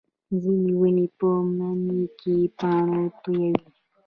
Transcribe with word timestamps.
ځینې 0.41 0.71
ونې 0.79 1.05
په 1.17 1.29
مني 1.57 2.01
کې 2.19 2.35
پاڼې 2.57 3.05
تویوي 3.21 3.61